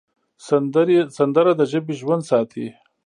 سندره 1.17 1.51
د 1.59 1.61
ژبې 1.71 1.93
ژوند 2.01 2.23
ساتي 2.29 2.65